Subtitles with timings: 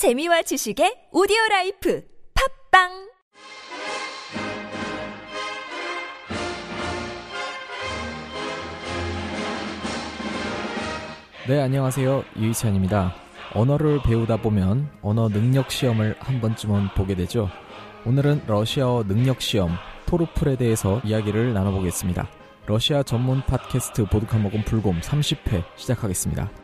[0.00, 2.02] 재미와 지식의 오디오 라이프
[2.70, 2.88] 팟빵
[11.48, 12.24] 네, 안녕하세요.
[12.34, 13.14] 유희찬입니다.
[13.52, 17.50] 언어를 배우다 보면 언어 능력 시험을 한 번쯤은 보게 되죠.
[18.06, 19.68] 오늘은 러시아어 능력 시험
[20.06, 22.26] 토르플에 대해서 이야기를 나눠보겠습니다.
[22.64, 26.59] 러시아 전문 팟캐스트 보드카 먹은 불곰 30회 시작하겠습니다.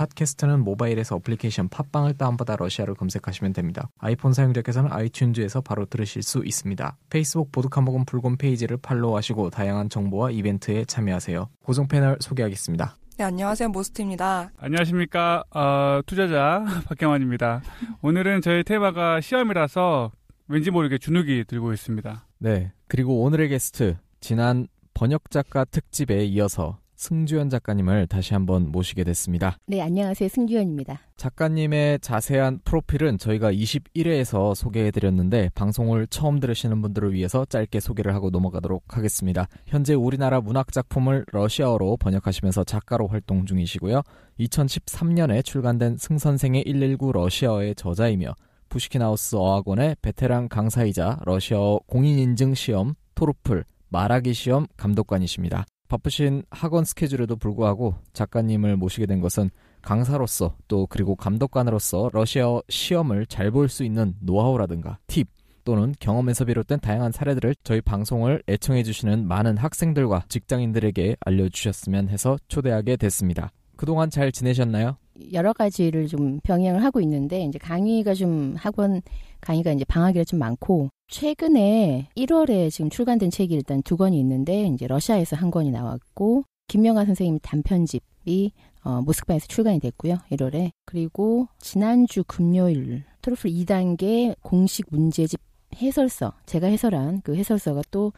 [0.00, 3.90] 팟캐스트는 모바일에서 어플리케이션 팟빵을 다운받아 러시아를 검색하시면 됩니다.
[3.98, 6.96] 아이폰 사용자께서는 아이튠즈에서 바로 들으실 수 있습니다.
[7.10, 11.50] 페이스북 보드카먹은 불곰 페이지를 팔로우하시고 다양한 정보와 이벤트에 참여하세요.
[11.62, 12.96] 고정 패널 소개하겠습니다.
[13.18, 13.68] 네, 안녕하세요.
[13.68, 14.50] 모스트입니다.
[14.56, 15.44] 안녕하십니까.
[15.50, 17.60] 어, 투자자 박경환입니다.
[18.00, 20.12] 오늘은 저희 테마가 시험이라서
[20.48, 22.26] 왠지 모르게 주눅이 들고 있습니다.
[22.38, 22.72] 네.
[22.88, 29.56] 그리고 오늘의 게스트, 지난 번역 작가 특집에 이어서 승주연 작가님을 다시 한번 모시게 됐습니다.
[29.66, 30.28] 네, 안녕하세요.
[30.28, 31.00] 승주현입니다.
[31.16, 38.98] 작가님의 자세한 프로필은 저희가 21회에서 소개해드렸는데 방송을 처음 들으시는 분들을 위해서 짧게 소개를 하고 넘어가도록
[38.98, 39.48] 하겠습니다.
[39.66, 44.02] 현재 우리나라 문학작품을 러시아어로 번역하시면서 작가로 활동 중이시고요.
[44.38, 48.34] 2013년에 출간된 승선생의 119 러시아어의 저자이며
[48.68, 55.64] 푸시킨하우스 어학원의 베테랑 강사이자 러시아어 공인인증 시험 토르플 말하기 시험 감독관이십니다.
[55.90, 59.50] 바쁘신 학원 스케줄에도 불구하고 작가님을 모시게 된 것은
[59.82, 65.28] 강사로서 또 그리고 감독관으로서 러시아어 시험을 잘 볼 수 있는 노하우라든가 팁
[65.64, 72.96] 또는 경험에서 비롯된 다양한 사례들을 저희 방송을 애청해 주시는 많은 학생들과 직장인들에게 알려주셨으면 해서 초대하게
[72.96, 73.50] 됐습니다.
[73.76, 74.96] 그동안 잘 지내셨나요?
[75.32, 79.02] 여러 가지를 좀 병행을 하고 있는데 이제 강의가 좀 학원
[79.40, 84.86] 강의가 이제 방학이라 좀 많고 최근에 1월에 지금 출간된 책이 일단 두 권이 있는데 이제
[84.86, 90.18] 러시아에서 한 권이 나왔고 김명아 선생님 단편집이 어, 모스크바에서 출간이 됐고요.
[90.30, 95.40] 1월에 그리고 지난주 금요일 트로플 2단계 공식 문제집
[95.76, 98.12] 해설서 제가 해설한 그 해설서가 또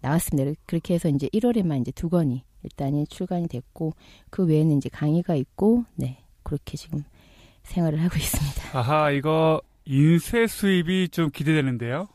[0.00, 0.52] 나왔습니다.
[0.66, 3.92] 그렇게 해서 이제 1월에만 이제 두 권이 일단이 출간이 됐고
[4.30, 7.02] 그 외에는 이제 강의가 있고 네 그렇게 지금
[7.64, 8.70] 생활을 하고 있습니다.
[8.78, 12.06] 아하 이거 인쇄 수입이 좀 기대되는데요.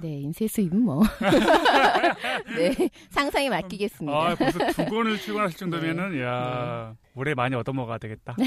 [0.00, 1.02] 네, 인쇄 수입은 뭐.
[2.56, 4.16] 네, 상상에 맡기겠습니다.
[4.16, 6.22] 아, 벌써 두 권을 출간하실 정도면은, 네.
[6.22, 6.96] 야 네.
[7.14, 8.34] 올해 많이 얻어먹어야 되겠다.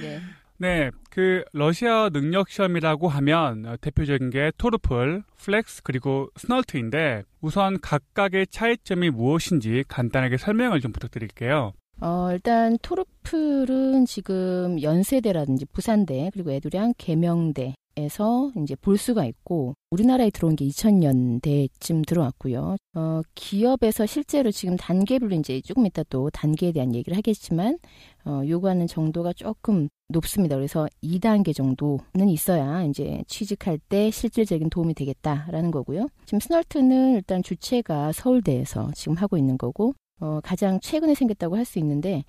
[0.00, 0.20] 네.
[0.56, 8.46] 네, 그 러시아 능력 시험이라고 하면 어, 대표적인 게 토르플, 플렉스 그리고 스널트인데 우선 각각의
[8.46, 11.72] 차이점이 무엇인지 간단하게 설명을 좀 부탁드릴게요.
[12.00, 20.30] 어, 일단 토르플은 지금 연세대라든지 부산대 그리고 애도량 계명대 에서 이제 볼 수가 있고 우리나라에
[20.30, 22.76] 들어온 게 2000년대쯤 들어왔고요.
[22.94, 27.78] 어, 기업에서 실제로 지금 단계별로 이제 조금 이따 또 단계에 대한 얘기를 하겠지만
[28.24, 30.56] 어, 요구하는 정도가 조금 높습니다.
[30.56, 36.08] 그래서 2단계 정도는 있어야 이제 취직할 때 실질적인 도움이 되겠다라는 거고요.
[36.24, 39.94] 지금 스널트는 일단 주체가 서울대에서 지금 하고 있는 거고
[40.24, 42.24] 어, 가장 최근에 생겼다고 할 수 있는데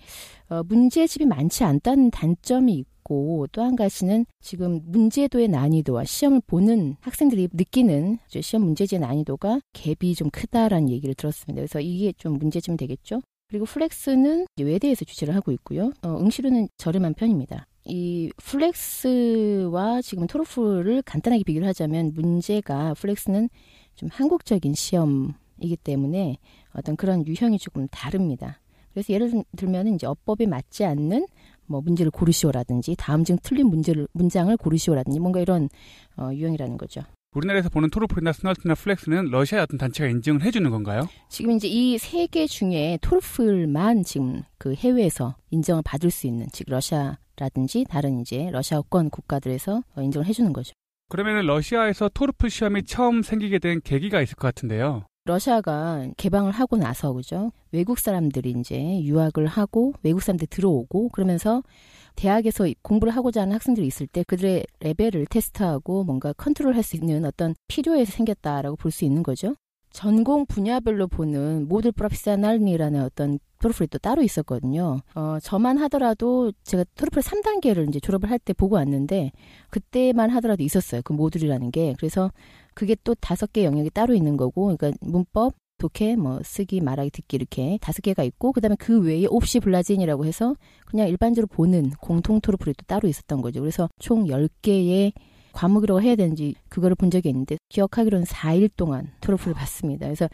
[0.50, 7.50] 어, 문제집이 많지 않다는 단점이 있고 또 한 가지는 지금 문제도의 난이도와 시험을 보는 학생들이
[7.54, 11.62] 느끼는 시험 문제지의 난이도가 갭이 좀 크다라는 얘기를 들었습니다.
[11.62, 13.22] 그래서 이게 좀 문제점이 되겠죠.
[13.48, 15.92] 그리고 플렉스는 외대에서 주최를 하고 있고요.
[16.02, 17.68] 어, 응시료는 저렴한 편입니다.
[17.86, 23.50] 이 플렉스와 지금 토르플을 간단하게 비교를 하자면 문제가 플렉스는
[23.96, 26.38] 좀 한국적인 시험이기 때문에
[26.76, 28.60] 어떤 그런 유형이 조금 다릅니다.
[28.94, 31.26] 그래서 예를 들면 이제 어법에 맞지 않는
[31.68, 35.68] 뭐 문제를 고르시오라든지 다음 중 틀린 문제를 문장을 고르시오라든지 뭔가 이런
[36.18, 37.02] 어, 유형이라는 거죠.
[37.34, 41.02] 우리나라에서 보는 토르플이나 스널트나 플렉스는 러시아 어떤 단체가 인증을 해주는 건가요?
[41.28, 46.68] 지금 이제 이 세 개 중에 토르플만 지금 그 해외에서 인정을 받을 수 있는 즉
[46.70, 50.74] 러시아라든지 다른 이제 러시아권 국가들에서 어, 인정을 해주는 거죠.
[51.10, 55.04] 그러면 러시아에서 토르플 시험이 처음 생기게 된 계기가 있을 것 같은데요.
[55.26, 61.64] 러시아가 개방을 하고 나서 그죠 외국 사람들이 이제 유학을 하고 외국 사람들이 들어오고 그러면서
[62.16, 67.56] 대학에서 공부를 하고자 하는 학생들이 있을 때 그들의 레벨을 테스트하고 뭔가 컨트롤할 수 있는 어떤
[67.68, 69.56] 필요에서 생겼다라고 볼 수 있는 거죠.
[69.92, 75.00] 전공 분야별로 보는 모듈 프로페셔널이라는 어떤 토르플이 또 따로 있었거든요.
[75.16, 79.32] 어, 저만 하더라도 제가 토르플 3단계를 이제 졸업을 할 때 보고 왔는데
[79.70, 81.02] 그때만 하더라도 있었어요.
[81.04, 81.96] 그 모듈이라는 게.
[81.98, 82.30] 그래서
[82.76, 87.36] 그게 또 다섯 개 영역이 따로 있는 거고, 그러니까 문법, 독해, 뭐 쓰기, 말하기, 듣기
[87.36, 90.56] 이렇게 다섯 개가 있고 그다음에 그 외에 옵시 블라진이라고 해서
[90.86, 93.60] 그냥 일반적으로 보는 공통 토르플이 또 따로 있었던 거죠.
[93.60, 95.12] 그래서 총 10개의
[95.52, 100.06] 과목이라고 해야 되는지 그거를 본 적이 있는데 기억하기로는 4일 동안 토르플을 봤습니다.
[100.06, 100.28] 그래서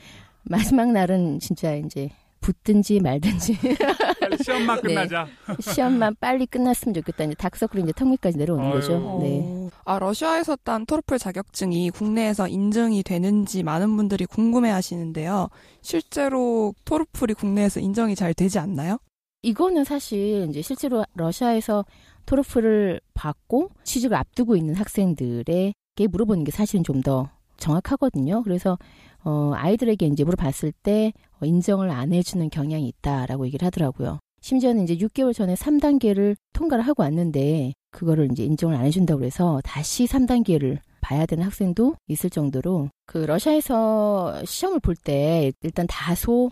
[0.44, 2.10] 마지막 날은 진짜 이제
[2.42, 3.58] 붙든지 말든지
[4.20, 4.82] 빨리 시험만 네.
[4.82, 5.28] 끝나자.
[5.60, 7.24] 시험만 빨리 끝났으면 좋겠다.
[7.26, 8.74] 이제 닥서클이 이제 턱 밑까지 내려오는 아유.
[8.74, 9.20] 거죠.
[9.22, 9.42] 네.
[9.44, 15.50] 어, 아, 러시아에서 딴 토르플 자격증이 국내에서 인증이 되는지 많은 분들이 궁금해 하시는데요.
[15.82, 18.98] 실제로 토르플이 국내에서 인정이 잘 되지 않나요?
[19.44, 21.86] 이거는 사실 이제 실제로 러시아에서
[22.26, 25.74] 토르플을 받고 취직을 앞두고 있는 학생들에게
[26.10, 28.44] 물어보는 게 사실은 좀 더 정확하거든요.
[28.44, 28.78] 그래서
[29.24, 34.20] 어, 아이들에게 이제 물어봤을 때 어, 인정을 안 해주는 경향이 있다라고 얘기를 하더라고요.
[34.42, 40.06] 심지어는 이제 6개월 전에 3단계를 통과를 하고 왔는데 그거를 이제 인정을 안 해준다고 그래서 다시
[40.06, 46.50] 3단계를 봐야 되는 학생도 있을 정도로 그 러시아에서 시험을 볼 때 일단 다소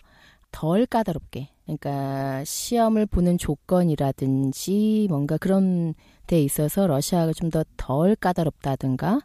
[0.52, 5.94] 덜 까다롭게 그러니까 시험을 보는 조건이라든지 뭔가 그런
[6.28, 9.20] 데 있어서 러시아가 좀 더 덜 까다롭다든가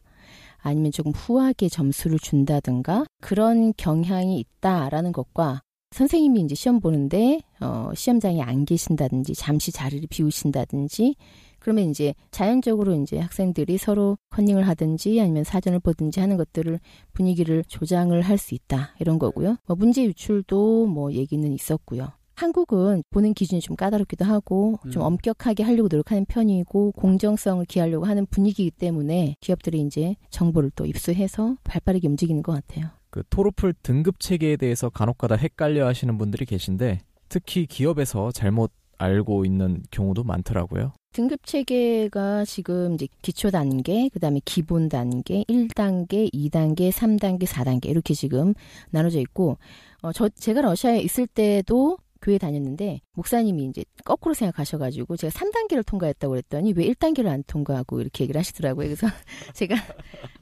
[0.65, 5.61] 아니면 조금 후하게 점수를 준다든가 그런 경향이 있다라는 것과
[5.93, 11.15] 선생님이 이제 시험 보는데 어, 시험장에 안 계신다든지 잠시 자리를 비우신다든지
[11.61, 16.81] 그러면 이제 자연적으로 이제 학생들이 서로 컨닝을 하든지 아니면 사전을 보든지 하는 것들을
[17.13, 19.57] 분위기를 조장을 할 수 있다 이런 거고요.
[19.67, 22.11] 뭐 문제 유출도 뭐 얘기는 있었고요.
[22.35, 25.07] 한국은 보는 기준이 좀 까다롭기도 하고 좀 음.
[25.07, 32.09] 엄격하게 하려고 노력하는 편이고 공정성을 기하려고 하는 분위기이기 때문에 기업들이 이제 정보를 또 입수해서 발빠르게
[32.09, 32.89] 움직이는 것 같아요.
[33.11, 39.83] 그 토르플 등급 체계에 대해서 간혹가다 헷갈려 하시는 분들이 계신데 특히 기업에서 잘못 알고 있는
[39.91, 40.93] 경우도 많더라고요.
[41.13, 48.55] 등급 체계가 지금 이제 기초 단계, 그다음에 기본 단계, 1단계, 2단계, 3단계, 4단계 이렇게 지금
[48.91, 49.59] 나눠져 있고
[50.03, 56.33] 어 저 제가 러시아에 있을 때도 교회 다녔는데 목사님이 이제 거꾸로 생각하셔가지고 제가 3단계를 통과했다고
[56.33, 58.87] 그랬더니 왜 1단계를 안 통과하고 이렇게 얘기를 하시더라고요.
[58.87, 59.07] 그래서
[59.55, 59.77] 제가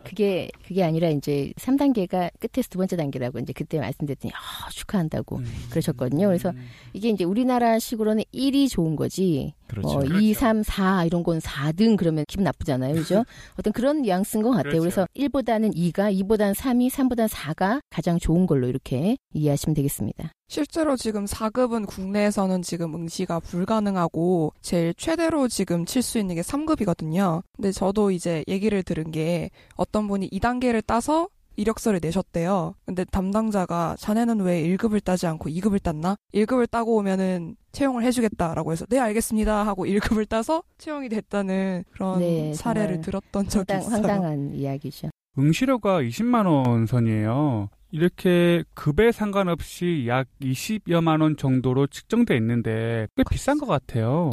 [0.05, 5.47] 그게 그게 아니라 이제 3단계가 끝에서 두 번째 단계라고 이제 그때 말씀드렸더니 아 축하한다고 음.
[5.71, 6.27] 그러셨거든요.
[6.27, 6.53] 그래서
[6.93, 9.89] 이게 이제 우리나라식으로는 1이 좋은 거지 그렇죠.
[9.89, 10.19] 어, 그렇죠.
[10.19, 12.95] 2, 3, 4 이런 건 4등 그러면 기분 나쁘잖아요.
[12.95, 13.25] 그죠?
[13.59, 14.81] 어떤 그런 뉘앙스인 것 같아요.
[14.81, 14.81] 그렇죠.
[14.81, 20.33] 그래서 1보다는 2가, 2보다는 3이, 3보다는 4가 가장 좋은 걸로 이렇게 이해하시면 되겠습니다.
[20.49, 27.43] 실제로 지금 4급은 국내에서는 지금 응시가 불가능하고 제일 최대로 지금 칠 수 있는 게 3급이거든요.
[27.57, 32.75] 근데 저도 이제 얘기를 들은 게 어떤 분이 2단계를 따서 이력서를 내셨대요.
[32.87, 36.17] 근데 담당자가 자네는 왜 1급을 따지 않고 2급을 땄나?
[36.35, 42.55] 1급을 따고 오면은 채용을 해주겠다라고 해서 네 알겠습니다 하고 1급을 따서 채용이 됐다는 그런 네,
[42.55, 43.97] 사례를 들었던 적이 황당, 있어요.
[44.13, 45.11] 황당한 이야기죠.
[45.39, 47.69] 응시료가 20만 원 선이에요.
[47.93, 54.33] 이렇게 급에 상관없이 약 20여만 원 정도로 측정돼 있는데 꽤 비싼 것 같아요.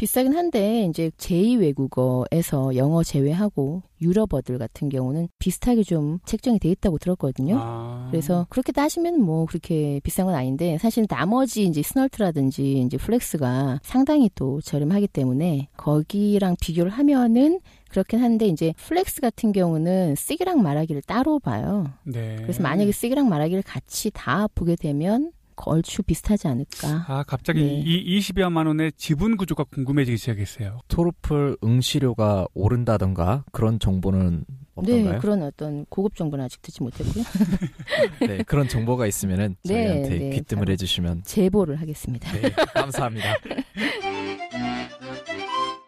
[0.00, 7.58] 비싸긴 한데 이제 제2외국어에서 영어 제외하고 유럽어들 같은 경우는 비슷하게 좀 책정이 돼 있다고 들었거든요.
[7.60, 8.08] 아.
[8.10, 14.30] 그래서 그렇게 따지면 뭐 그렇게 비싼 건 아닌데 사실 나머지 이제 스널트라든지 이제 플렉스가 상당히
[14.34, 17.60] 또 저렴하기 때문에 거기랑 비교를 하면은
[17.90, 21.90] 그렇긴 한데 이제 플렉스 같은 경우는 쓰기랑 말하기를 따로 봐요.
[22.04, 22.36] 네.
[22.36, 25.30] 그래서 만약에 쓰기랑 말하기를 같이 다 보게 되면
[25.66, 27.04] 얼추 비슷하지 않을까.
[27.08, 27.82] 아 갑자기 네.
[27.84, 30.78] 이 20여만 원의 지분 구조가 궁금해지기 시작했어요.
[30.88, 35.18] 토르플 응시료가 오른다던가 그런 정보는 네, 없던가요?
[35.20, 37.24] 그런 어떤 고급 정보는 아직 듣지 못했고요.
[38.26, 40.70] 네, 그런 정보가 있으면은 네, 저희한테 네, 귀뜸을.
[40.70, 42.32] 해주시면 제보를 하겠습니다.
[42.32, 43.34] 네, 감사합니다.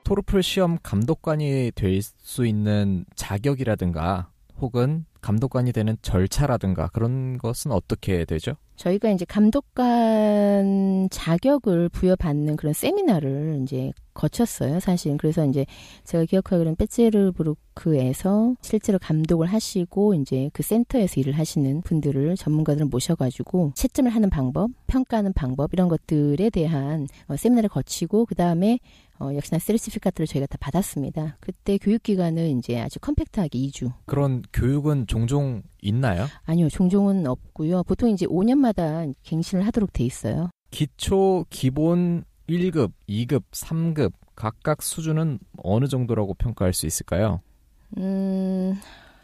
[0.05, 4.29] 토르플 시험 감독관이 될 수 있는 자격이라든가
[4.62, 8.54] 혹은 감독관이 되는 절차라든가 그런 것은 어떻게 되죠?
[8.76, 15.16] 저희가 이제 감독관 자격을 부여받는 그런 세미나를 이제 거쳤어요, 사실.
[15.16, 15.66] 그래서 이제
[16.04, 24.11] 제가 기억하기로는 베체르부르크에서 실제로 감독을 하시고 이제 그 센터에서 일을 하시는 분들을 전문가들을 모셔가지고 채점을
[24.11, 28.78] 하는 방법, 평가하는 방법 이런 것들에 대한 어, 세미나를 거치고 그 다음에
[29.23, 31.37] 어, 역시나 세르티피카트를 저희가 다 받았습니다.
[31.38, 33.93] 그때 교육 기간은 이제 아주 컴팩트하게 2주.
[34.07, 36.26] 그런 교육은 종종 있나요?
[36.43, 37.85] 아니요, 종종은 없고요.
[37.85, 40.50] 보통 이제 5년마다 갱신을 하도록 돼 있어요.
[40.73, 47.41] 기초, 기본 1급, 2급, 3급 각각 수준은 어느 정도라고 평가할 수 있을까요?
[47.99, 48.75] 음,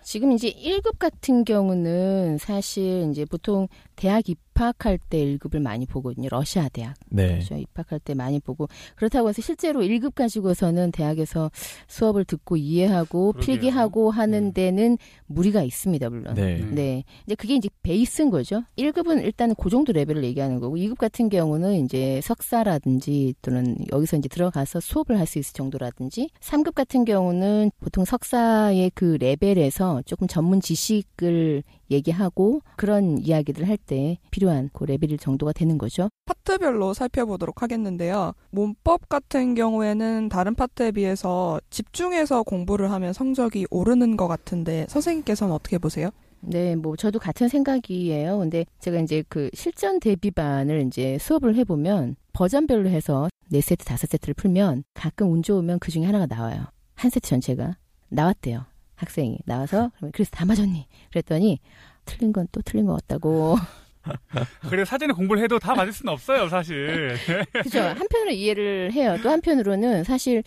[0.05, 3.67] 지금 이제 1급 같은 경우는 사실 이제 보통
[3.99, 6.29] 대학 입학할 때 1급을 많이 보거든요.
[6.31, 6.95] 러시아 대학.
[7.11, 7.33] 네.
[7.35, 7.57] 그렇죠.
[7.57, 11.51] 입학할 때 많이 보고 그렇다고 해서 실제로 1급 가지고서는 대학에서
[11.89, 13.57] 수업을 듣고 이해하고 그러게요.
[13.57, 14.69] 필기하고 하는 네.
[14.69, 16.35] 데는 무리가 있습니다, 물론.
[16.35, 16.61] 네.
[16.61, 16.75] 음.
[16.77, 17.03] 네.
[17.27, 18.63] 이제 그게 이제 베이스인 거죠.
[18.77, 24.29] 1급은 일단 그 정도 레벨을 얘기하는 거고 2급 같은 경우는 이제 석사라든지 또는 여기서 이제
[24.29, 30.61] 들어가서 수업을 할 수 있을 정도라든지 3급 같은 경우는 보통 석사의 그 레벨에서 조금 전문
[30.63, 36.09] 지식을 얘기하고 그런 이야기들을 할 때 필요한 그 레벨일 정도가 되는 거죠.
[36.27, 38.33] 파트별로 살펴보도록 하겠는데요.
[38.51, 45.79] 문법 같은 경우에는 다른 파트에 비해서 집중해서 공부를 하면 성적이 오르는 것 같은데 선생님께서는 어떻게
[45.79, 46.11] 보세요?
[46.41, 48.39] 네, 뭐 저도 같은 생각이에요.
[48.39, 54.35] 근데 제가 이제 그 실전 대비반을 이제 수업을 해보면 버전별로 해서 네 세트 다섯 세트를
[54.35, 56.65] 풀면 가끔 운 좋으면 그 중에 하나가 나와요.
[56.95, 57.77] 한 세트 전체가
[58.09, 58.67] 나왔대요.
[58.99, 60.87] 학생이 나와서 그래서 다 맞았니?
[61.11, 61.59] 그랬더니
[62.05, 63.57] 틀린 건 또 틀린 것 같다고.
[64.71, 67.15] 그래 사전에 공부를 해도 다 맞을 수는 없어요, 사실.
[67.63, 67.81] 그죠.
[67.83, 69.17] 한편으로 이해를 해요.
[69.23, 70.43] 또 한편으로는 사실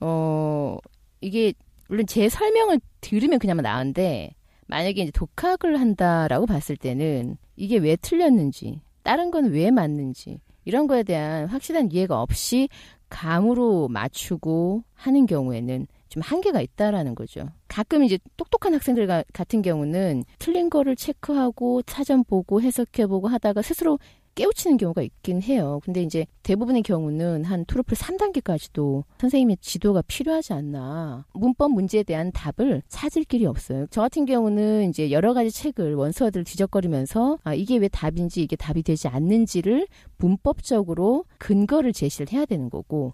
[0.00, 0.76] 어
[1.20, 1.52] 이게
[1.88, 4.30] 물론 제 설명을 들으면 그냥 나은데
[4.66, 11.02] 만약에 이제 독학을 한다라고 봤을 때는 이게 왜 틀렸는지 다른 건 왜 맞는지 이런 거에
[11.02, 12.68] 대한 확실한 이해가 없이
[13.10, 17.46] 감으로 맞추고 하는 경우에는 좀 한계가 있다라는 거죠.
[17.68, 23.62] 가끔 이제 똑똑한 학생들 가- 같은 경우는 틀린 거를 체크하고 사전 보고 해석해 보고 하다가
[23.62, 23.98] 스스로
[24.34, 25.80] 깨우치는 경우가 있긴 해요.
[25.84, 31.24] 근데 이제 대부분의 경우는 한 토르플 3단계까지도 선생님의 지도가 필요하지 않나.
[31.34, 33.86] 문법 문제에 대한 답을 찾을 길이 없어요.
[33.90, 38.82] 저 같은 경우는 이제 여러 가지 책을 원서들을 뒤적거리면서 아, 이게 왜 답인지 이게 답이
[38.82, 43.12] 되지 않는지를 문법적으로 근거를 제시를 해야 되는 거고.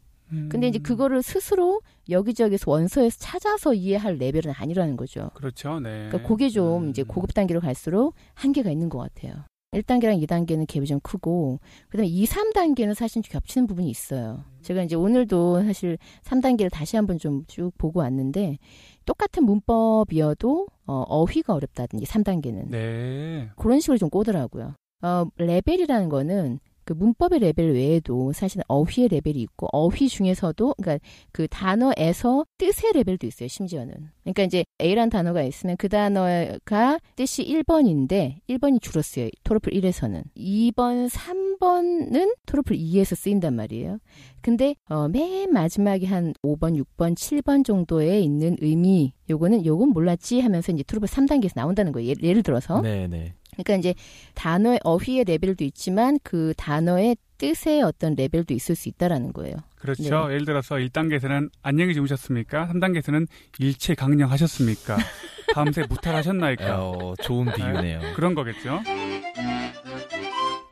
[0.49, 5.31] 근데 이제 그거를 스스로 여기저기서 원서에서 찾아서 이해할 레벨은 아니라는 거죠.
[5.35, 6.09] 그렇죠, 네.
[6.09, 6.91] 그러니까 그게 좀 음.
[6.91, 9.45] 이제 고급 단계로 갈수록 한계가 있는 것 같아요.
[9.73, 14.45] 1단계랑 2단계는 갭이 좀 크고, 그 다음에 2, 3단계는 사실 좀 겹치는 부분이 있어요.
[14.63, 18.57] 제가 이제 오늘도 사실 3단계를 다시 한번 좀 쭉 보고 왔는데,
[19.05, 22.71] 똑같은 문법이어도, 어, 어휘가 어렵다든지 3단계는.
[22.71, 23.51] 네.
[23.57, 24.75] 그런 식으로 좀 꼬더라고요.
[25.03, 31.47] 어, 레벨이라는 거는 그 문법의 레벨 외에도 사실 어휘의 레벨이 있고 어휘 중에서도 그러니까 그
[31.47, 33.47] 단어에서 뜻의 레벨도 있어요.
[33.47, 33.93] 심지어는.
[34.23, 39.29] 그러니까 이제 A란 단어가 있으면 그 단어가 뜻이 1번인데 1번이 줄었어요.
[39.45, 40.23] 토르플 1에서는.
[40.35, 43.99] 2번, 3번은 토르플 2에서 쓰인단 말이에요.
[44.41, 50.73] 근데 어, 맨 마지막에 한 5번, 6번, 7번 정도에 있는 의미 요거는 요건 몰랐지 하면서
[50.73, 52.09] 이제 토르플 3단계에서 나온다는 거예요.
[52.09, 53.35] 예를, 예를 들어서 네, 네.
[53.63, 53.95] 그러니까 이제
[54.35, 59.57] 단어의 어휘의 레벨도 있지만 그 단어의 뜻의 어떤 레벨도 있을 수 있다라는 거예요.
[59.77, 60.03] 그렇죠.
[60.03, 60.35] 네.
[60.35, 62.69] 예를 들어서 1단계에서는 안녕히 주무셨습니까?
[62.73, 63.27] 3단계에서는
[63.59, 64.97] 일체 강령하셨습니까?
[65.55, 66.83] 밤새 무탈하셨나이까?
[66.83, 68.15] 어, 좋은 비유네요.
[68.15, 68.81] 그런 거겠죠.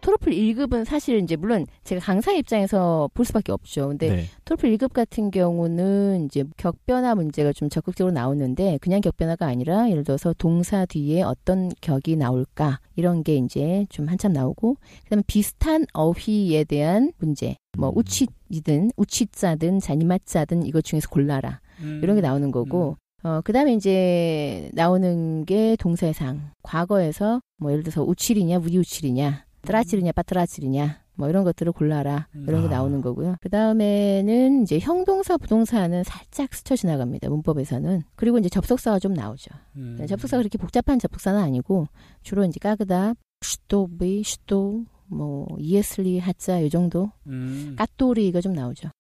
[0.07, 3.89] 토르플 1급은 사실 이제 물론 제가 강사 입장에서 볼 수밖에 없죠.
[3.89, 4.25] 근데 네.
[4.45, 10.33] 토르플 1급 같은 경우는 이제 격변화 문제가 좀 적극적으로 나오는데 그냥 격변화가 아니라 예를 들어서
[10.33, 17.11] 동사 뒤에 어떤 격이 나올까 이런 게 이제 좀 한참 나오고 그다음에 비슷한 어휘에 대한
[17.19, 17.99] 문제 뭐 음.
[17.99, 21.99] 우치이든 우치자든 자니마자든 이것 중에서 골라라 음.
[22.01, 28.05] 이런 게 나오는 거고 어 그다음에 이제 나오는 게 동사의 상 과거에서 뭐 예를 들어서
[28.05, 32.79] 우칠이냐 무리우칠이냐 뜨라칠이냐 빠뜨라칠이냐 뭐 이런 것들을 골라라 이런 게 아.
[32.79, 33.37] 나오는 거고요.
[33.41, 37.29] 그 다음에는 이제 형동사 부동사는 살짝 스쳐 지나갑니다.
[37.29, 39.51] 문법에서는 그리고 이제 접속사가 좀 나오죠.
[39.77, 39.97] 음.
[39.99, 41.89] 네, 접속사가 그렇게 복잡한 접속사는 아니고
[42.23, 47.75] 주로 이제 когда, чтобы, что, 뭐 если, хотя 이 정도 음.
[47.79, 48.91] который 이거 좀 나오죠.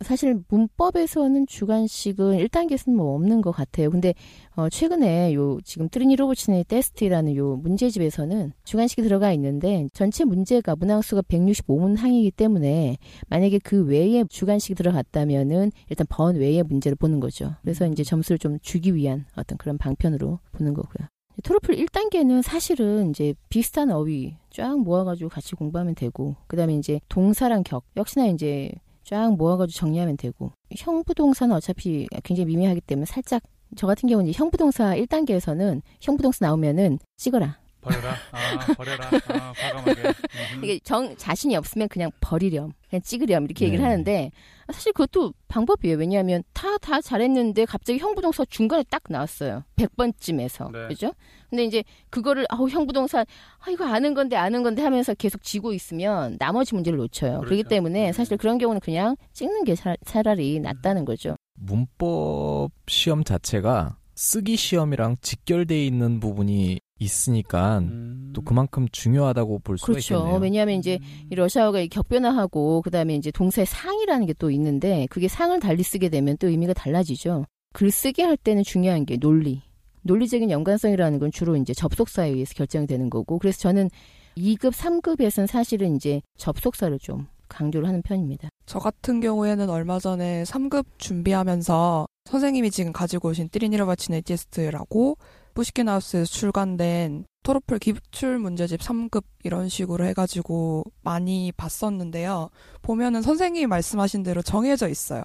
[0.00, 3.90] 사실 문법에서는 주관식은 1단계에서는 뭐 없는 것 같아요.
[3.90, 4.14] 근데
[4.56, 12.34] 어 최근에 요 지금 тренировочные тесты라는 요 문제집에서는 주관식이 들어가 있는데 전체 문제가 문항수가 165문항이기
[12.36, 12.96] 때문에
[13.28, 17.54] 만약에 그 외에 주관식이 들어갔다면은 일단 번 외의 문제를 보는 거죠.
[17.62, 21.08] 그래서 이제 점수를 좀 주기 위한 어떤 그런 방편으로 보는 거고요.
[21.42, 27.64] 토르플 1단계는 사실은 이제 비슷한 어휘 쫙 모아가지고 같이 공부하면 되고, 그 다음에 이제 동사랑
[27.64, 28.70] 격, 역시나 이제
[29.04, 33.42] 쫙 모아가지고 정리하면 되고, 형부동사는 어차피 굉장히 미미하기 때문에 살짝,
[33.76, 37.58] 저 같은 경우는 형부동사 1단계에서는 형부동사 나오면은 찍어라.
[37.84, 38.14] 버려라.
[38.32, 39.06] 아, 버려라.
[39.06, 40.02] 아, 과감하게.
[40.02, 40.64] 음.
[40.64, 42.72] 이게 정, 자신이 없으면 그냥 버리렴.
[42.88, 43.44] 그냥 찍으렴.
[43.44, 43.90] 이렇게 얘기를 네.
[43.90, 44.30] 하는데,
[44.72, 45.96] 사실 그것도 방법이에요.
[45.98, 49.64] 왜냐하면 다, 다 잘했는데 갑자기 형부동사 중간에 딱 나왔어요.
[49.76, 50.72] 100번쯤에서.
[50.72, 50.88] 네.
[50.88, 51.12] 그죠?
[51.50, 56.36] 근데 이제 그거를, 아우, 형부동사, 아, 이거 아는 건데, 아는 건데 하면서 계속 지고 있으면
[56.38, 57.40] 나머지 문제를 놓쳐요.
[57.40, 57.68] 그렇기 그렇죠.
[57.68, 58.12] 때문에 음.
[58.12, 61.36] 사실 그런 경우는 그냥 찍는 게 차, 차라리 낫다는 거죠.
[61.56, 68.30] 문법 시험 자체가 쓰기 시험이랑 직결돼 있는 부분이 있으니까 음.
[68.34, 70.14] 또 그만큼 중요하다고 볼 수가 그렇죠.
[70.16, 70.38] 있겠네요.
[70.38, 70.98] 왜냐하면 이제
[71.30, 76.08] 이 러시아어가 이 격변화하고 그다음에 이제 동사의 상이라는 게 또 있는데 그게 상을 달리 쓰게
[76.08, 77.44] 되면 또 의미가 달라지죠.
[77.72, 79.62] 글쓰기 할 때는 중요한 게 논리.
[80.02, 83.88] 논리적인 연관성이라는 건 주로 이제 접속사에 의해서 결정이 되는 거고 그래서 저는
[84.36, 88.48] 2급, 3급에서는 사실은 이제 접속사를 좀 강조를 하는 편입니다.
[88.66, 95.16] 저 같은 경우에는 얼마 전에 3급 준비하면서 선생님이 지금 가지고 오신 띠리니르바치네 테스트라고
[95.54, 102.50] 부시킨 하우스에서 출간된 토르플 기출 문제집 3급 이런 식으로 해가지고 많이 봤었는데요.
[102.82, 105.22] 보면은 선생님이 말씀하신 대로 정해져 있어요.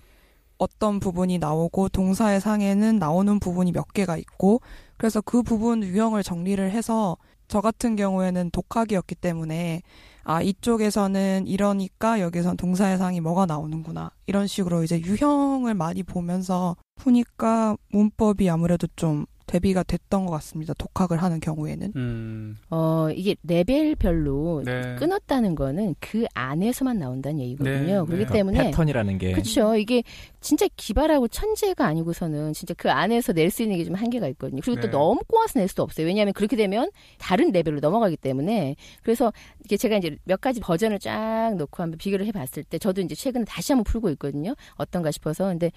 [0.59, 4.61] 어떤 부분이 나오고 동사의 상에는 나오는 부분이 몇 개가 있고
[4.97, 7.17] 그래서 그 부분 유형을 정리를 해서
[7.47, 9.81] 저 같은 경우에는 독학이었기 때문에
[10.23, 17.75] 아 이쪽에서는 이러니까 여기선 동사의 상이 뭐가 나오는구나 이런 식으로 이제 유형을 많이 보면서 푸니까
[17.91, 20.73] 문법이 아무래도 좀 대비가 됐던 것 같습니다.
[20.75, 21.93] 독학을 하는 경우에는.
[21.95, 22.57] 음.
[22.69, 24.95] 어, 이게 레벨별로 네.
[24.95, 28.01] 끊었다는 거는 그 안에서만 나온다는 얘기거든요.
[28.01, 28.31] 네, 그렇기 네.
[28.31, 29.75] 때문에 패턴이라는 게 그렇죠.
[29.75, 30.03] 이게
[30.39, 34.61] 진짜 기발하고 천재가 아니고서는 진짜 그 안에서 낼 수 있는 게 좀 한계가 있거든요.
[34.63, 34.91] 그리고 또 네.
[34.91, 36.05] 너무 꼬아서 낼 수도 없어요.
[36.05, 39.33] 왜냐하면 그렇게 되면 다른 레벨로 넘어가기 때문에 그래서
[39.65, 43.45] 이게 제가 이제 몇 가지 버전을 쫙 놓고 한번 비교를 해봤을 때 저도 이제 최근에
[43.45, 44.53] 다시 한번 풀고 있거든요.
[44.75, 45.71] 어떤가 싶어서 근데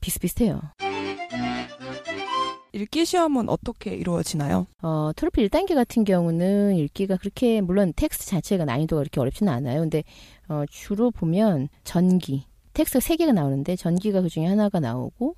[0.00, 0.60] 비슷비슷해요.
[2.76, 4.66] 읽기 시험은 어떻게 이루어지나요?
[4.82, 9.80] 어, 토르플 1단계 같은 경우는 읽기가 그렇게, 물론 텍스트 자체가 난이도가 그렇게 어렵지는 않아요.
[9.80, 10.04] 근데,
[10.48, 12.44] 어, 주로 보면 전기.
[12.74, 15.36] 텍스트가 3개가 나오는데, 전기가 그 중에 하나가 나오고,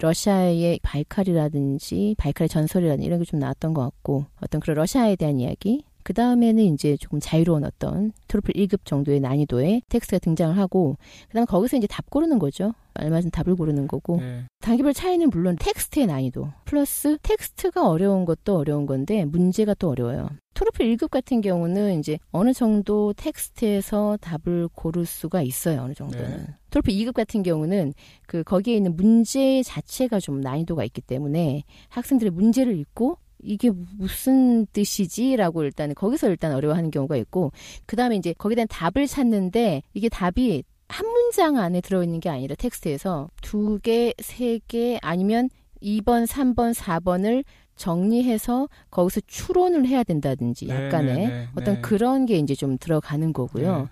[0.00, 5.84] 러시아의 바이칼이라든지, 바이칼의 전설이라든지 이런 게 좀 나왔던 것 같고, 어떤 그런 러시아에 대한 이야기.
[6.02, 10.96] 그 다음에는 이제 조금 자유로운 어떤 토르플 1급 정도의 난이도의 텍스트가 등장을 하고,
[11.28, 12.74] 그 다음 거기서 이제 답 고르는 거죠.
[12.94, 14.44] 알맞은 답을 고르는 거고, 네.
[14.60, 20.28] 단계별 차이는 물론 텍스트의 난이도 플러스 텍스트가 어려운 것도 어려운 건데 문제가 또 어려워요.
[20.54, 25.82] 토르플 1급 같은 경우는 이제 어느 정도 텍스트에서 답을 고를 수가 있어요.
[25.82, 26.36] 어느 정도는.
[26.36, 26.46] 네.
[26.70, 27.94] 토르플 2급 같은 경우는
[28.26, 35.64] 그 거기에 있는 문제 자체가 좀 난이도가 있기 때문에 학생들의 문제를 읽고 이게 무슨 뜻이지라고
[35.64, 37.52] 일단 거기서 일단 어려워하는 경우가 있고
[37.86, 42.54] 그 다음에 이제 거기에 대한 답을 찾는데 이게 답이 한 문장 안에 들어있는 게 아니라
[42.54, 45.48] 텍스트에서 두 개, 세 개 아니면
[45.82, 47.44] 2번, 3번, 4번을
[47.76, 51.80] 정리해서 거기서 추론을 해야 된다든지 네, 약간의 네, 네, 어떤 네.
[51.80, 53.78] 그런 게 이제 좀 들어가는 거고요.
[53.78, 53.84] 네.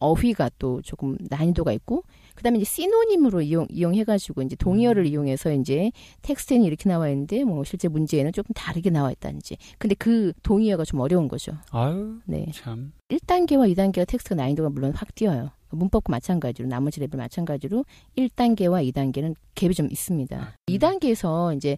[0.00, 2.02] 어휘가 또 조금 난이도가 있고
[2.34, 5.06] 그다음에 이제 синоним으로 이용 이용해가지고 이제 동의어를 음.
[5.06, 10.32] 이용해서 이제 텍스트에는 이렇게 나와 있는데 뭐 실제 문제에는 조금 다르게 나와 있다든지 근데 그
[10.42, 11.52] 동의어가 좀 어려운 거죠.
[11.70, 12.46] 아유, 네.
[12.52, 12.92] 참.
[13.08, 15.50] 1단계와 2단계가 텍스트가 난이도가 물론 확 뛰어요.
[15.70, 17.84] 문법과 마찬가지로 나머지 레벨 마찬가지로
[18.16, 20.38] 1단계와 2단계는 갭이 좀 있습니다.
[20.38, 20.74] 음.
[20.74, 21.76] 2단계에서 이제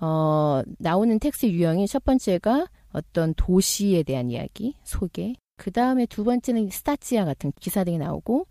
[0.00, 5.34] 어 나오는 텍스트 유형이 첫 번째가 어떤 도시에 대한 이야기, 소개.
[5.56, 8.46] 그 다음에 두 번째는 статья 같은 기사 등이 나오고,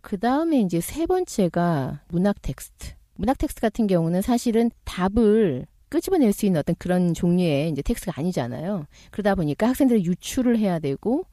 [0.00, 2.92] 그 다음에 이제 세 번째가 문학 텍스트.
[3.14, 8.86] 문학 텍스트 같은 경우는 사실은 답을 끄집어낼 수 있는 어떤 그런 종류의 이제 텍스트가 아니잖아요.
[9.10, 11.24] 그러다 보니까 학생들이 유추를 해야 되고,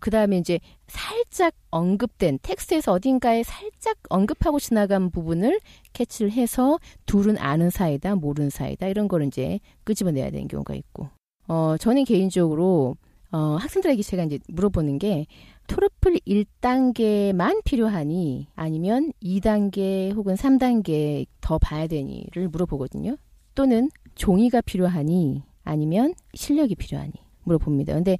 [0.00, 5.60] 그 다음에 이제 살짝 언급된 텍스트에서 어딘가에 살짝 언급하고 지나간 부분을
[5.92, 11.08] 캐치를 해서 둘은 아는 사이다, 모르는 사이다, 이런 거를 이제 끄집어내야 되는 경우가 있고.
[11.48, 12.96] 어, 저는 개인적으로,
[13.34, 15.26] 어, 학생들에게 제가 이제 물어보는 게,
[15.66, 23.16] 토르플 1단계만 필요하니, 아니면 2단계 혹은 3단계 더 봐야 되니를 물어보거든요.
[23.56, 27.10] 또는 종이가 필요하니, 아니면 실력이 필요하니
[27.42, 27.94] 물어봅니다.
[27.94, 28.18] 근데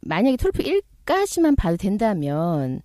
[0.00, 0.64] 만약에 토르플
[1.04, 2.80] 1까지만 봐도 된다면,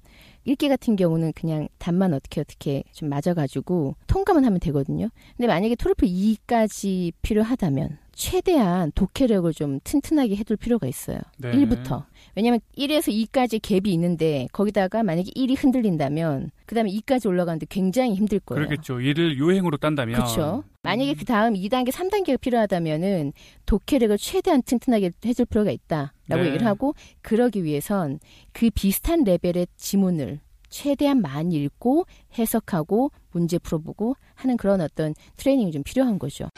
[0.45, 5.09] 읽기 같은 경우는 그냥 답만 어떻게 어떻게 좀 맞아가지고 통과만 하면 되거든요.
[5.35, 11.17] 근데 만약에 토르플 2까지 필요하다면 최대한 독해력을 좀 튼튼하게 해둘 필요가 있어요.
[11.37, 11.51] 네.
[11.51, 12.05] 1부터.
[12.35, 18.65] 왜냐면 1에서 2까지 갭이 있는데 거기다가 만약에 1이 흔들린다면 그다음에 2까지 올라가는데 굉장히 힘들 거예요.
[18.65, 19.01] 그렇겠죠.
[19.01, 20.15] 이를 요행으로 딴다면.
[20.15, 20.63] 그렇죠.
[20.83, 23.33] 만약에 그 다음 2단계, 3단계가 필요하다면은
[23.65, 26.45] 독해력을 최대한 튼튼하게 해줄 필요가 있다라고 네.
[26.47, 28.19] 얘기를 하고 그러기 위해선
[28.51, 32.05] 그 비슷한 레벨의 지문을 최대한 많이 읽고
[32.37, 36.49] 해석하고 문제 풀어보고 하는 그런 어떤 트레이닝이 좀 필요한 거죠.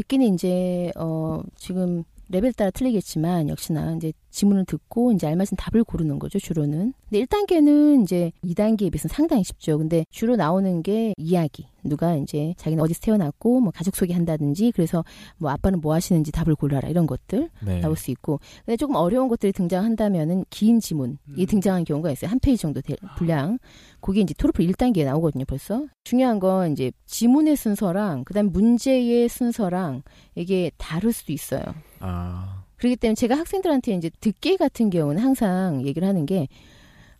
[0.00, 6.18] 듣기는 이제 어 지금 레벨 따라 틀리겠지만 역시나 이제 지문을 듣고 이제 알맞은 답을 고르는
[6.18, 6.94] 거죠 주로는.
[7.08, 9.78] 근데 1단계는 이제 2단계에 비해서 상당히 쉽죠.
[9.78, 11.66] 근데 주로 나오는 게 이야기.
[11.82, 15.04] 누가 이제 자기는 어디서 태어났고 뭐 가족 소개한다든지 그래서
[15.38, 17.80] 뭐 아빠는 뭐 하시는지 답을 골라라 이런 것들 네.
[17.80, 18.38] 나올 수 있고.
[18.64, 21.46] 근데 조금 어려운 것들이 등장한다면은 긴 지문이 음.
[21.46, 22.30] 등장하는 경우가 있어요.
[22.30, 23.58] 한 페이지 정도 될 분량.
[24.00, 25.86] 그게 이제 토르플 1단계에 나오거든요, 벌써.
[26.04, 30.02] 중요한 건 이제 지문의 순서랑 그다음 문제의 순서랑
[30.34, 31.62] 이게 다를 수도 있어요.
[32.00, 36.48] 아, 그렇기 때문에 제가 학생들한테 이제 듣기 같은 경우는 항상 얘기를 하는 게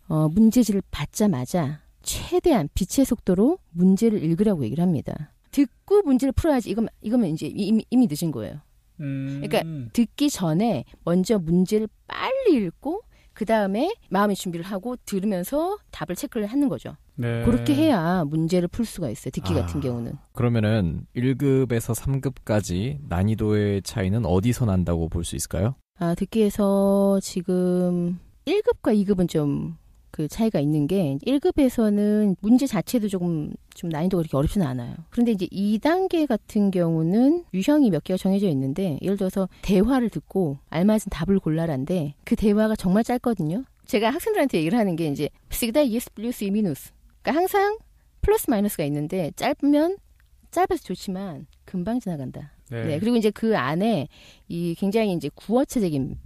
[0.07, 5.31] 어, 문제지를 받자마자 최대한 빛의 속도로 문제를 읽으라고 얘기를 합니다.
[5.51, 8.59] 듣고 문제를 풀어야지 이건 이거면 이제 이미, 이미 늦은 거예요.
[9.01, 9.41] 음.
[9.43, 13.03] 그러니까 듣기 전에 먼저 문제를 빨리 읽고
[13.41, 16.95] 그 다음에 마음의 준비를 하고 들으면서 답을 체크를 하는 거죠.
[17.15, 17.43] 네.
[17.43, 19.31] 그렇게 해야 문제를 풀 수가 있어요.
[19.31, 19.61] 듣기 아.
[19.61, 20.13] 같은 경우는.
[20.33, 25.73] 그러면은 1급에서 3급까지 난이도의 차이는 어디서 난다고 볼 수 있을까요?
[25.97, 29.75] 아, 듣기에서 지금 1급과 2급은 좀
[30.11, 34.95] 그 차이가 있는 게 1급에서는 문제 자체도 조금 좀 난이도가 그렇게 어렵지는 않아요.
[35.09, 40.99] 그런데 이제 2단계 같은 경우는 유형이 몇 개가 정해져 있는데 예를 들어서 대화를 듣고 알맞은
[41.09, 43.63] 답을 골라라인데 그 대화가 정말 짧거든요.
[43.85, 46.91] 제가 학생들한테 얘기를 하는 게 이제 yes plus i minus.
[47.21, 47.77] 그러니까 항상
[48.21, 49.97] 플러스 마이너스가 있는데 짧으면
[50.51, 52.51] 짧아서 좋지만 금방 지나간다.
[52.69, 52.83] 네.
[52.83, 52.99] 네.
[52.99, 54.07] 그리고 이제 그 안에
[54.47, 56.17] 이 굉장히 이제 구어체적인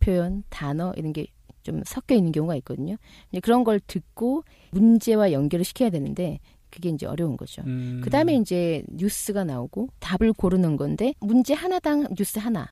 [0.00, 1.26] 표현, 단어 이런 게
[1.64, 2.96] 좀 섞여 있는 경우가 있거든요.
[3.32, 6.38] 이제 그런 걸 듣고 문제와 연결을 시켜야 되는데
[6.70, 7.62] 그게 이제 어려운 거죠.
[7.66, 8.00] 음.
[8.04, 12.68] 그 다음에 이제 뉴스가 나오고 답을 고르는 건데 문제 하나당 뉴스 하나.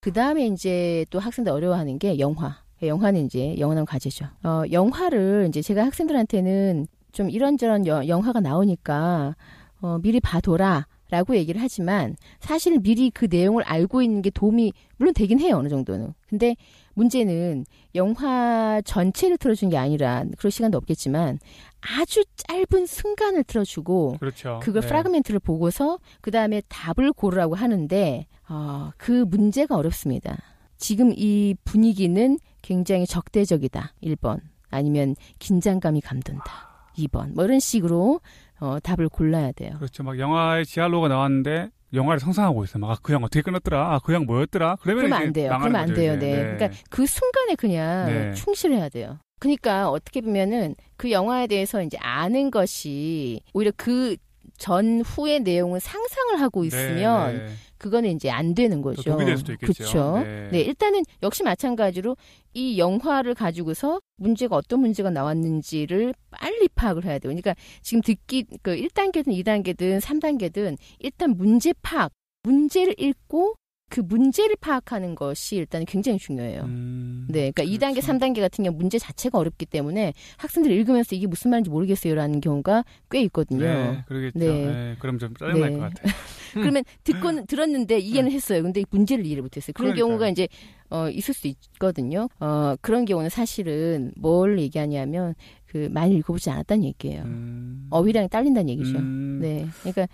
[0.00, 2.62] 그 다음에 이제 또 학생들 어려워하는 게 영화.
[2.82, 4.26] 영화는 이제 영원한 과제죠.
[4.44, 9.34] 어, 영화를 이제 제가 학생들한테는 좀 이런저런 여- 영화가 나오니까
[9.80, 10.86] 어, 미리 봐둬라.
[11.10, 15.68] 라고 얘기를 하지만 사실 미리 그 내용을 알고 있는 게 도움이 물론 되긴 해요 어느
[15.68, 16.54] 정도는 근데
[16.94, 21.38] 문제는 영화 전체를 틀어준 게 아니라 그럴 시간도 없겠지만
[21.80, 24.60] 아주 짧은 순간을 틀어주고 그렇죠.
[24.62, 24.88] 그걸 네.
[24.88, 30.36] 프라그멘트를 보고서 그 다음에 답을 고르라고 하는데 어, 그 문제가 어렵습니다.
[30.76, 33.94] 지금 이 분위기는 굉장히 적대적이다.
[34.02, 34.40] 1번
[34.70, 36.68] 아니면 긴장감이 감돈다.
[36.96, 38.20] 2번 뭐 이런 식으로
[38.60, 39.74] 어, 답을 골라야 돼요.
[39.76, 40.02] 그렇죠.
[40.02, 42.78] 막 영화에 지알로가 나왔는데 영화를 상상하고 있어.
[42.78, 43.94] 막 그영 어떻게 끝났더라?
[43.94, 44.76] 아, 그영 뭐였더라?
[44.80, 45.58] 그러면 그러면 이제 안 돼요.
[45.58, 46.14] 그러면 안 돼요.
[46.14, 46.26] 이제.
[46.26, 46.36] 네.
[46.36, 48.34] 그러니까 그 순간에 그냥 네.
[48.34, 49.18] 충실해야 돼요.
[49.38, 54.16] 그러니까 어떻게 보면은 그 영화에 대해서 이제 아는 것이 오히려 그
[54.58, 57.52] 전후의 내용을 상상을 하고 있으면 네, 네.
[57.78, 59.02] 그거는 이제 안 되는 거죠.
[59.02, 59.72] 독이 될 수도 있겠죠.
[59.74, 60.18] 그렇죠.
[60.18, 60.48] 네.
[60.50, 62.16] 네, 일단은 역시 마찬가지로
[62.54, 67.30] 이 영화를 가지고서 문제가 어떤 문제가 나왔는지를 빨리 파악을 해야 돼요.
[67.30, 72.12] 그러니까 지금 듣기 그 1단계든 2단계든 3단계든 일단 문제 파악,
[72.42, 73.54] 문제를 읽고
[73.88, 76.62] 그 문제를 파악하는 것이 일단 굉장히 중요해요.
[76.62, 78.12] 음, 네, 그러니까 2단계, 그렇죠.
[78.12, 83.22] 3단계 같은 경우 문제 자체가 어렵기 때문에 학생들이 읽으면서 이게 무슨 말인지 모르겠어요라는 경우가 꽤
[83.22, 83.64] 있거든요.
[83.64, 84.38] 네, 그러겠죠.
[84.38, 84.66] 네.
[84.66, 84.96] 네.
[84.98, 85.78] 그럼 좀 짜증날 네.
[85.78, 86.12] 것 같아요.
[86.54, 88.62] 그러면 듣고는 들었는데 이해는 했어요.
[88.62, 89.72] 근데 문제를 이해를 못 했어요.
[89.74, 90.06] 그런 그러니까요.
[90.06, 90.48] 경우가 이제
[90.90, 92.28] 어 있을 수 있거든요.
[92.40, 95.34] 어 그런 경우는 사실은 뭘 얘기하냐면
[95.66, 97.22] 그 많이 읽어보지 않았다는 얘기예요.
[97.24, 97.86] 음.
[97.90, 98.98] 어휘량이 딸린다는 얘기죠.
[98.98, 99.38] 음.
[99.42, 100.08] 네, 그러니까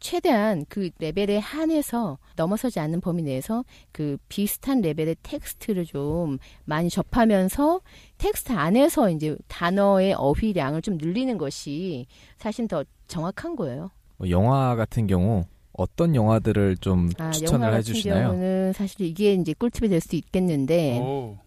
[0.00, 7.80] 최대한 그 레벨에 한해서 넘어서지 않는 범위 내에서 그 비슷한 레벨의 텍스트를 좀 많이 접하면서
[8.18, 12.06] 텍스트 안에서 이제 단어의 어휘량을 좀 늘리는 것이
[12.38, 13.90] 사실 더 정확한 거예요.
[14.16, 18.28] 뭐 영화 같은 경우 어떤 영화들을 좀 아, 추천을 해주시나요?
[18.28, 21.38] 경우는 사실 이게 이제 꿀팁이 될 수도 있겠는데, 오.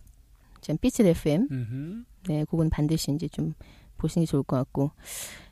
[0.61, 2.03] 전 피치 FM, 음흠.
[2.29, 3.53] 네, 그건 반드시 이제 좀
[3.97, 4.91] 보시는 게 좋을 것 같고,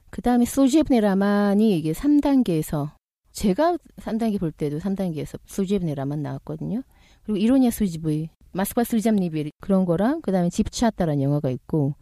[0.09, 2.91] 그 다음에 Служебный роман이 이게 3단계에서,
[3.31, 6.81] 제가 3단계 볼 때도 3단계에서 Служебный роман 나왔거든요.
[7.23, 11.93] 그리고 Ирония судьбы, Москва слезам не верит 그런 거랑, 그 다음에 Девчата라는 영화가 있고,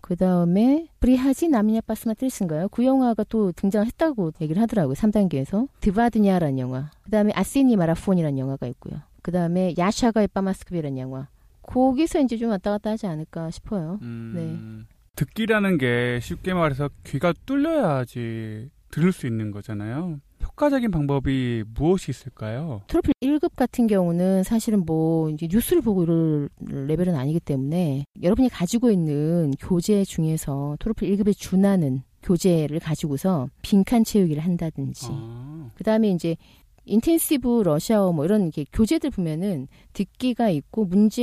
[0.00, 2.68] 그 다음에 Приходи на меня посмотреть인가요?
[2.68, 4.94] 그 영화가 또 등장을 했다고 얘기를 하더라고요.
[4.94, 5.68] 3단계에서.
[5.80, 6.90] Два дня라는 영화.
[7.04, 9.00] 그 다음에 Осенний марафон이라는 영화가 있고요.
[9.22, 11.28] 그 다음에 Я шагаю по Москве라는 영화.
[11.62, 13.98] 거기서 이제 좀 왔다 갔다 하지 않을까 싶어요.
[14.02, 14.86] 음.
[15.16, 20.20] 듣기라는 게 쉽게 말해서 귀가 뚫려야지 들을 수 있는 거잖아요.
[20.42, 22.82] 효과적인 방법이 무엇이 있을까요?
[22.86, 28.90] 트로필 1급 같은 경우는 사실은 뭐 이제 뉴스를 보고 이럴 레벨은 아니기 때문에 여러분이 가지고
[28.90, 36.36] 있는 교재 중에서 트로필 1급에 준하는 교재를 가지고서 빈칸 채우기를 한다든지 아, 그 다음에 이제
[36.86, 41.22] 인텐시브 러시아어 뭐 이런 이렇게 교재들 보면은 듣기가 있고 문제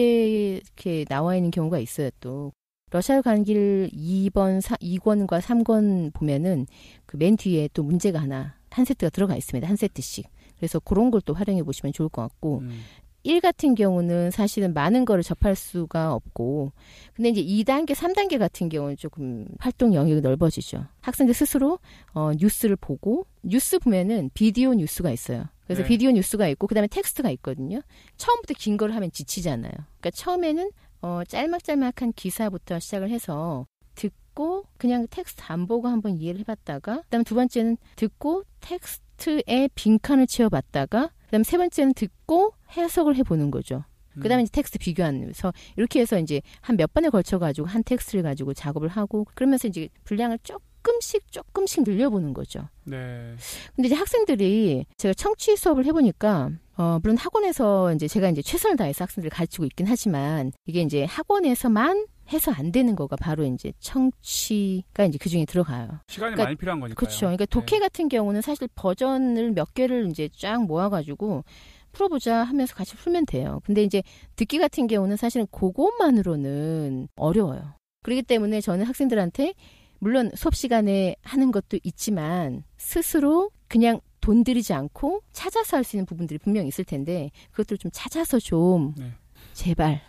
[0.60, 2.52] 이렇게 나와 있는 경우가 있어요 또.
[2.92, 6.68] 러시아어 가는 길 2번, 4, 2권과 3권 보면은
[7.06, 9.68] 그 맨 뒤에 또 문제가 하나, 한 세트가 들어가 있습니다.
[9.68, 10.28] 한 세트씩.
[10.58, 12.60] 그래서 그런 걸 또 활용해 보시면 좋을 것 같고.
[12.60, 12.82] 음.
[13.24, 16.72] 1 같은 경우는 사실은 많은 거를 접할 수가 없고
[17.14, 20.88] 근데 이제 2단계, 3단계 같은 경우는 조금 활동 영역이 넓어지죠.
[21.02, 21.78] 학생들 스스로
[22.14, 25.46] 어, 뉴스를 보고 뉴스 보면은 비디오 뉴스가 있어요.
[25.66, 25.88] 그래서 네.
[25.88, 27.82] 비디오 뉴스가 있고 그다음에 텍스트가 있거든요.
[28.18, 29.72] 처음부터 긴 거를 하면 지치잖아요.
[29.72, 37.02] 그러니까 처음에는 어, 짤막짤막한 기사부터 시작을 해서 듣고 그냥 텍스트 안 보고 한번 이해를 해봤다가
[37.04, 43.84] 그다음 두 번째는 듣고 텍스트에 빈칸을 채워봤다가 그다음 세 번째는 듣고 해석을 해보는 거죠.
[44.18, 44.22] 음.
[44.22, 48.54] 그다음에 이제 텍스트 비교하면서 이렇게 해서 이제 한 몇 번에 걸쳐 가지고 한 텍스트를 가지고
[48.54, 52.68] 작업을 하고 그러면서 이제 분량을 조금씩 조금씩 늘려보는 거죠.
[52.84, 53.36] 네.
[53.76, 59.04] 근데 이제 학생들이 제가 청취 수업을 해보니까 어 물론 학원에서 이제 제가 이제 최선을 다해서
[59.04, 65.20] 학생들을 가르치고 있긴 하지만 이게 이제 학원에서만 해서 안 되는 거가 바로 이제 청취가 이제
[65.22, 66.00] 그 중에 들어가요.
[66.08, 66.96] 시간이 그러니까 많이 필요한 거니까요.
[66.96, 67.20] 그렇죠.
[67.28, 67.80] 그러니까 독해 네.
[67.80, 71.44] 같은 경우는 사실 버전을 몇 개를 이제 쫙 모아가지고
[71.92, 73.60] 풀어보자 하면서 같이 풀면 돼요.
[73.64, 74.02] 근데 이제
[74.36, 77.76] 듣기 같은 경우는 사실은 그것만으로는 어려워요.
[78.02, 79.54] 그렇기 때문에 저는 학생들한테
[80.00, 86.06] 물론 수업 시간에 하는 것도 있지만 스스로 그냥 돈 들이지 않고 찾아서 할 수 있는
[86.06, 89.12] 부분들이 분명히 있을 텐데 그것들을 좀 찾아서 좀 네.
[89.54, 90.02] 제발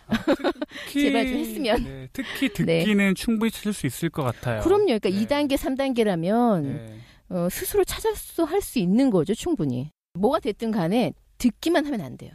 [0.85, 1.83] 특히, 제발 좀 했으면.
[1.83, 2.79] 네, 특히 네.
[2.79, 4.61] 듣기는 충분히 찾을 수 있을 것 같아요.
[4.61, 4.85] 그럼요.
[4.99, 5.25] 그러니까 네.
[5.25, 6.97] 2단계, 3단계라면 네.
[7.29, 9.89] 어, 스스로 찾아서 할 수 있는 거죠, 충분히.
[10.13, 12.31] 뭐가 됐든 간에 듣기만 하면 안 돼요.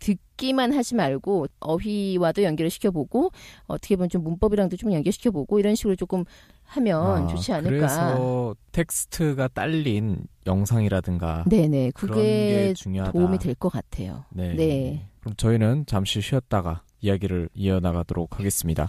[0.00, 3.30] 듣기만 하지 말고 어휘와도 연결을 시켜보고
[3.66, 6.24] 어떻게 보면 좀 문법이랑도 좀 연결시켜보고 이런 식으로 조금
[6.72, 7.70] 하면 아, 좋지 않을까.
[7.70, 12.72] 그래서 텍스트가 딸린 영상이라든가 네네, 그게.
[13.12, 14.24] 도움이 될 것 같아요.
[14.30, 14.54] 네.
[14.54, 15.08] 네.
[15.20, 18.80] 그럼 저희는 잠시 쉬었다가 이야기를 이어나가도록 하겠습니다.